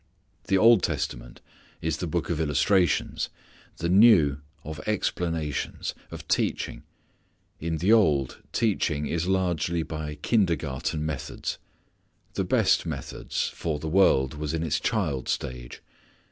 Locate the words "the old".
0.47-0.81, 7.77-8.39